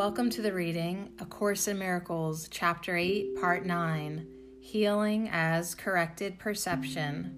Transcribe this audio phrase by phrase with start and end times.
[0.00, 4.26] Welcome to the reading A Course in Miracles, Chapter 8, Part 9
[4.58, 7.36] Healing as Corrected Perception.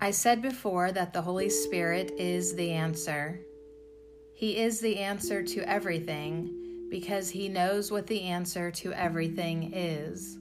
[0.00, 3.38] I said before that the Holy Spirit is the answer.
[4.34, 10.38] He is the answer to everything because he knows what the answer to everything is.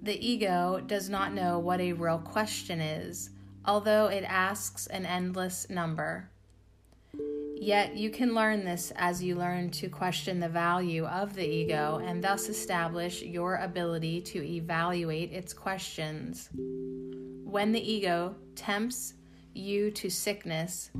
[0.00, 3.28] The ego does not know what a real question is,
[3.66, 6.30] although it asks an endless number.
[7.60, 12.00] Yet you can learn this as you learn to question the value of the ego
[12.04, 16.50] and thus establish your ability to evaluate its questions.
[16.52, 19.14] When the ego tempts
[19.54, 20.90] you to sickness,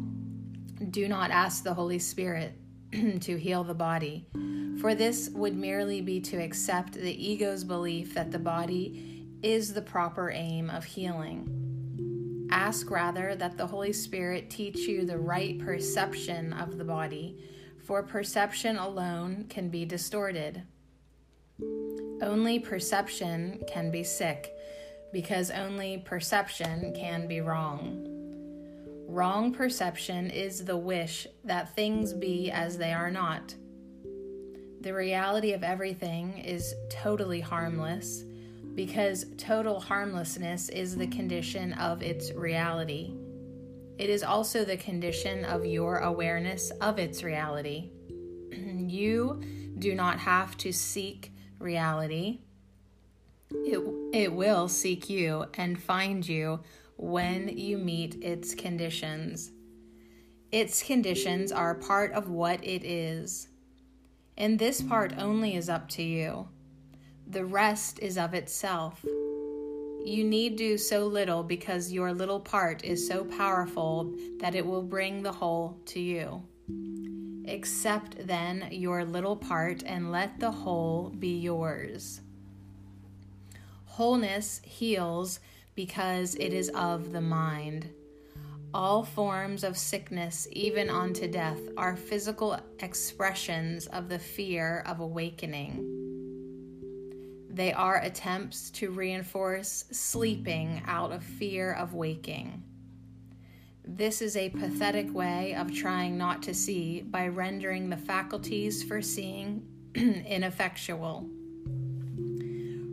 [0.91, 2.55] do not ask the Holy Spirit
[2.93, 4.27] to heal the body,
[4.81, 9.83] for this would merely be to accept the ego's belief that the body is the
[9.83, 11.58] proper aim of healing.
[12.59, 17.39] Ask rather that the Holy Spirit teach you the right perception of the body,
[17.87, 20.65] for perception alone can be distorted.
[22.21, 24.53] Only perception can be sick,
[25.13, 28.05] because only perception can be wrong.
[29.07, 33.55] Wrong perception is the wish that things be as they are not.
[34.81, 38.25] The reality of everything is totally harmless
[38.79, 43.13] because total harmlessness is the condition of its reality.
[43.99, 47.91] It is also the condition of your awareness of its reality.
[48.53, 49.43] you
[49.81, 52.39] do not have to seek reality,
[53.51, 53.81] it,
[54.13, 56.61] it will seek you and find you
[56.97, 59.51] when you meet its conditions.
[60.53, 63.49] Its conditions are part of what it is.
[64.37, 66.47] And this part only is up to you.
[67.31, 69.05] The rest is of itself.
[70.03, 74.83] You need do so little because your little part is so powerful that it will
[74.83, 76.43] bring the whole to you.
[77.47, 82.23] Accept then your little part and let the whole be yours.
[83.85, 85.41] Wholeness heals
[85.75, 87.91] because it is of the mind.
[88.73, 95.98] All forms of sickness, even unto death, are physical expressions of the fear of awakening.
[97.59, 102.63] They are attempts to reinforce sleeping out of fear of waking.
[103.85, 109.03] This is a pathetic way of trying not to see by rendering the faculties for
[109.03, 109.67] seeing
[109.97, 111.29] ineffectual.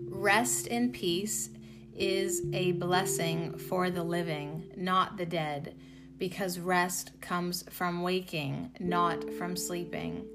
[0.10, 1.52] Rest in peace
[1.96, 5.76] is a blessing for the living, not the dead,
[6.18, 10.26] because rest comes from waking, not from sleeping.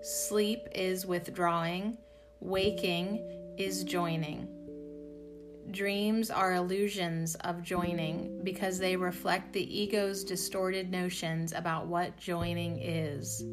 [0.00, 1.98] Sleep is withdrawing
[2.40, 4.48] Waking is joining.
[5.70, 12.78] Dreams are illusions of joining because they reflect the ego's distorted notions about what joining
[12.80, 13.44] is.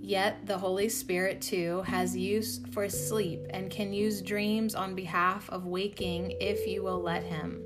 [0.00, 5.50] Yet the Holy Spirit, too, has use for sleep and can use dreams on behalf
[5.50, 7.64] of waking if you will let Him.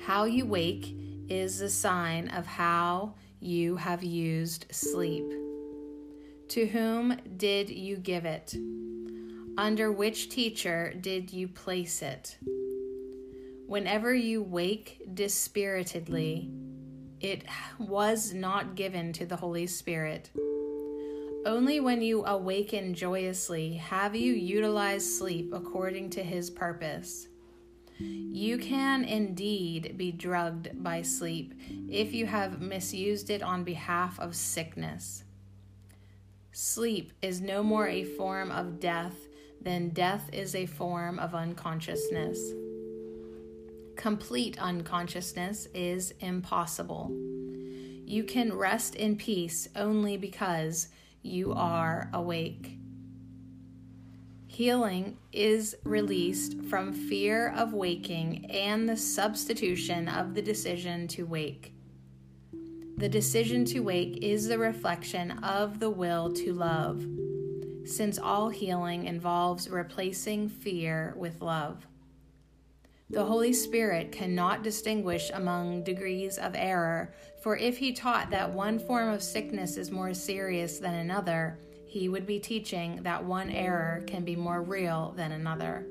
[0.00, 0.94] How you wake
[1.28, 5.49] is a sign of how you have used sleep.
[6.50, 8.56] To whom did you give it?
[9.56, 12.38] Under which teacher did you place it?
[13.68, 16.50] Whenever you wake dispiritedly,
[17.20, 17.44] it
[17.78, 20.30] was not given to the Holy Spirit.
[21.46, 27.28] Only when you awaken joyously have you utilized sleep according to his purpose.
[28.00, 31.54] You can indeed be drugged by sleep
[31.88, 35.22] if you have misused it on behalf of sickness.
[36.52, 39.14] Sleep is no more a form of death
[39.60, 42.52] than death is a form of unconsciousness.
[43.94, 47.10] Complete unconsciousness is impossible.
[48.04, 50.88] You can rest in peace only because
[51.22, 52.78] you are awake.
[54.48, 61.74] Healing is released from fear of waking and the substitution of the decision to wake.
[63.00, 67.02] The decision to wake is the reflection of the will to love,
[67.86, 71.86] since all healing involves replacing fear with love.
[73.08, 78.78] The Holy Spirit cannot distinguish among degrees of error, for if he taught that one
[78.78, 84.04] form of sickness is more serious than another, he would be teaching that one error
[84.06, 85.86] can be more real than another.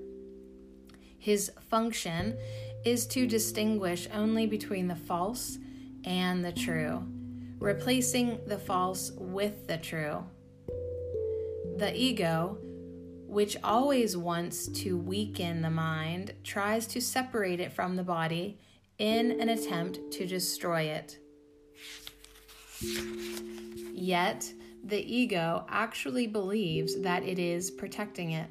[1.18, 2.38] His function
[2.86, 5.58] is to distinguish only between the false
[6.06, 7.04] and the true,
[7.60, 10.24] replacing the false with the true.
[11.78, 12.58] The ego,
[13.28, 18.60] which always wants to weaken the mind, tries to separate it from the body
[18.98, 21.18] in an attempt to destroy it.
[23.94, 24.52] Yet,
[24.84, 28.50] the ego actually believes that it is protecting it.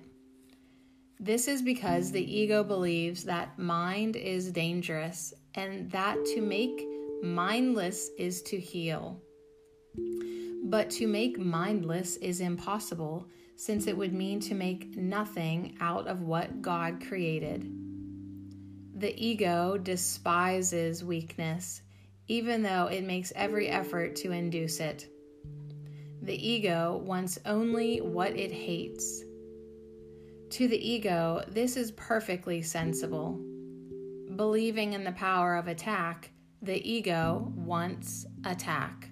[1.20, 6.86] This is because the ego believes that mind is dangerous and that to make
[7.22, 9.20] mindless is to heal.
[10.64, 16.22] But to make mindless is impossible, since it would mean to make nothing out of
[16.22, 17.72] what God created.
[18.94, 21.82] The ego despises weakness,
[22.28, 25.08] even though it makes every effort to induce it.
[26.22, 29.22] The ego wants only what it hates.
[30.50, 33.40] To the ego, this is perfectly sensible.
[34.36, 36.30] Believing in the power of attack,
[36.62, 39.10] the ego wants attack.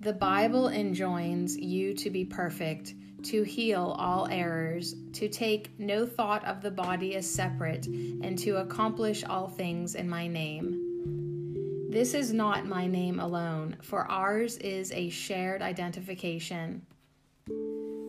[0.00, 2.94] The Bible enjoins you to be perfect,
[3.24, 8.58] to heal all errors, to take no thought of the body as separate, and to
[8.58, 11.88] accomplish all things in my name.
[11.90, 16.82] This is not my name alone, for ours is a shared identification.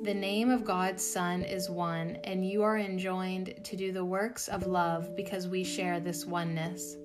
[0.02, 4.48] The name of God's Son is one, and you are enjoined to do the works
[4.48, 6.96] of love because we share this oneness.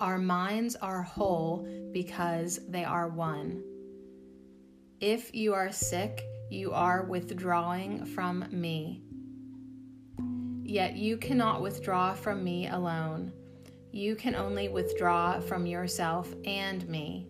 [0.00, 3.60] Our minds are whole because they are one.
[5.00, 9.02] If you are sick, you are withdrawing from me.
[10.62, 13.32] Yet you cannot withdraw from me alone.
[13.90, 17.26] You can only withdraw from yourself and me.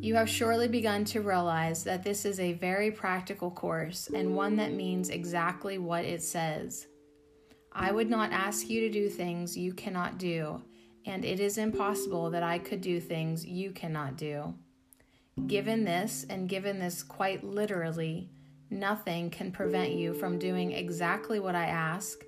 [0.00, 4.56] You have surely begun to realize that this is a very practical course and one
[4.56, 6.86] that means exactly what it says.
[7.72, 10.62] I would not ask you to do things you cannot do
[11.08, 14.54] and it is impossible that I could do things you cannot do.
[15.46, 18.30] Given this, and given this quite literally,
[18.70, 22.18] nothing can prevent you from doing exactly what I ask,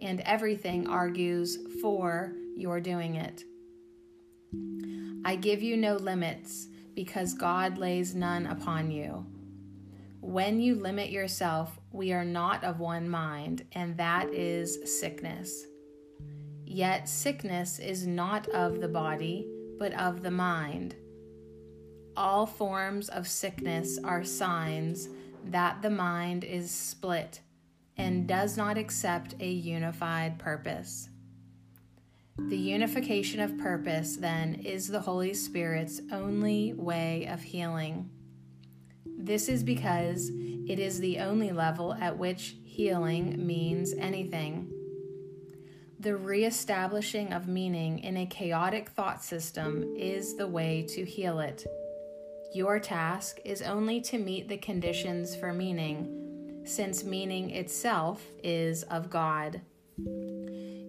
[0.00, 3.44] and everything argues for your doing it.
[5.24, 9.26] I give you no limits because God lays none upon you.
[10.20, 15.66] When you limit yourself, we are not of one mind, and that is sickness.
[16.64, 19.46] Yet sickness is not of the body,
[19.78, 20.96] but of the mind.
[22.16, 25.08] All forms of sickness are signs
[25.46, 27.40] that the mind is split
[27.96, 31.08] and does not accept a unified purpose.
[32.48, 38.10] The unification of purpose, then, is the Holy Spirit's only way of healing.
[39.06, 40.30] This is because
[40.68, 44.70] it is the only level at which healing means anything.
[46.00, 51.64] The reestablishing of meaning in a chaotic thought system is the way to heal it.
[52.52, 59.08] Your task is only to meet the conditions for meaning, since meaning itself is of
[59.08, 59.62] God.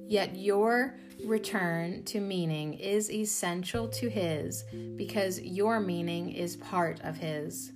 [0.07, 4.63] Yet your return to meaning is essential to His
[4.95, 7.71] because your meaning is part of His.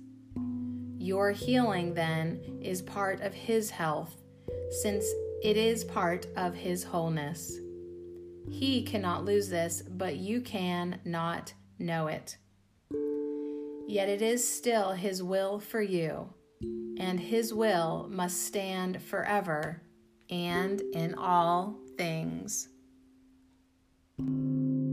[0.98, 4.16] Your healing, then, is part of His health,
[4.82, 5.04] since
[5.42, 7.58] it is part of his wholeness.
[8.50, 12.36] He cannot lose this, but you can not know it.
[13.88, 16.28] Yet it is still his will for you,
[16.98, 19.80] and his will must stand forever
[20.28, 22.68] and in all things.
[24.20, 24.89] Thank you.